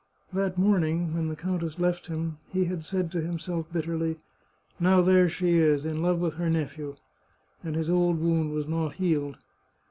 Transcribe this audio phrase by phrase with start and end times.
[0.33, 4.17] That morning, when the countess left him, he had said to himself bitterly,"
[4.87, 6.95] Now there she is, in love with her nephew!"
[7.63, 9.37] and his old wound was not healed.